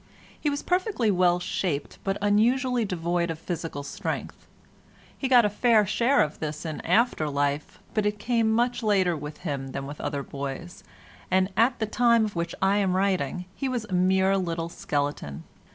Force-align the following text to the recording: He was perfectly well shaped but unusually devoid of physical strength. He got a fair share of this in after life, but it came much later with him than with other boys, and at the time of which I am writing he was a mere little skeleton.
He 0.39 0.49
was 0.49 0.63
perfectly 0.63 1.11
well 1.11 1.39
shaped 1.39 1.99
but 2.03 2.17
unusually 2.23 2.85
devoid 2.85 3.29
of 3.29 3.37
physical 3.37 3.83
strength. 3.83 4.47
He 5.15 5.27
got 5.27 5.45
a 5.45 5.47
fair 5.51 5.85
share 5.85 6.23
of 6.23 6.39
this 6.39 6.65
in 6.65 6.81
after 6.81 7.29
life, 7.29 7.77
but 7.93 8.07
it 8.07 8.17
came 8.17 8.51
much 8.51 8.81
later 8.81 9.15
with 9.15 9.37
him 9.45 9.73
than 9.73 9.85
with 9.85 10.01
other 10.01 10.23
boys, 10.23 10.83
and 11.29 11.51
at 11.55 11.77
the 11.77 11.85
time 11.85 12.25
of 12.25 12.35
which 12.35 12.55
I 12.63 12.77
am 12.77 12.95
writing 12.95 13.45
he 13.53 13.69
was 13.69 13.85
a 13.85 13.93
mere 13.93 14.37
little 14.39 14.69
skeleton. 14.69 15.43